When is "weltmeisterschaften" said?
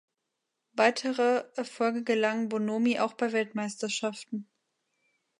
3.33-4.49